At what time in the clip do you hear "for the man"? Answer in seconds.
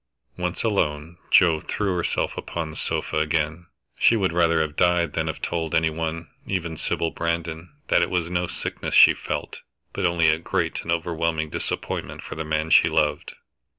12.23-12.71